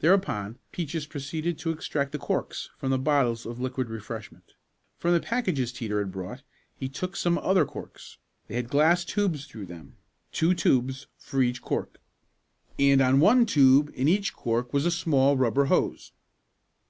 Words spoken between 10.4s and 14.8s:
tubes for each cork. And on one tube in each cork